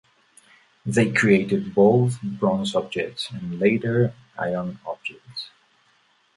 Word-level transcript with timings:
They 0.83 1.11
created 1.13 1.75
both 1.75 2.19
bronze 2.23 2.73
objects 2.73 3.29
and 3.29 3.59
later 3.59 4.15
iron 4.35 4.79
objects. 4.83 5.51